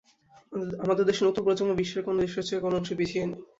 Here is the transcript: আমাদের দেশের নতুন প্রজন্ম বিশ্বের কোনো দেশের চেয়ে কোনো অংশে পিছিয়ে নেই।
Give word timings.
আমাদের 0.83 1.05
দেশের 1.05 1.27
নতুন 1.27 1.43
প্রজন্ম 1.45 1.71
বিশ্বের 1.75 2.05
কোনো 2.05 2.17
দেশের 2.19 2.45
চেয়ে 2.47 2.63
কোনো 2.63 2.75
অংশে 2.77 2.93
পিছিয়ে 2.99 3.25
নেই। 3.25 3.39